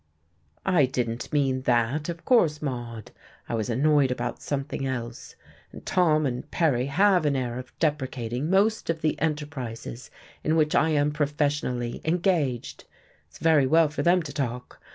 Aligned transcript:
"I 0.65 0.87
didn't 0.87 1.31
mean 1.31 1.61
that, 1.61 2.09
of 2.09 2.25
course, 2.25 2.59
Maude. 2.59 3.11
I 3.47 3.53
was 3.53 3.69
annoyed 3.69 4.09
about 4.09 4.41
something 4.41 4.83
else. 4.83 5.35
And 5.71 5.85
Tom 5.85 6.25
and 6.25 6.49
Perry 6.49 6.87
have 6.87 7.23
an 7.27 7.35
air 7.35 7.59
of 7.59 7.71
deprecating 7.77 8.49
most 8.49 8.89
of 8.89 9.01
the 9.01 9.21
enterprises 9.21 10.09
in 10.43 10.55
which 10.55 10.73
I 10.73 10.89
am 10.89 11.11
professionally 11.11 12.01
engaged. 12.03 12.85
It's 13.29 13.37
very 13.37 13.67
well 13.67 13.89
for 13.89 14.01
them 14.01 14.23
to 14.23 14.33
talk. 14.33 14.81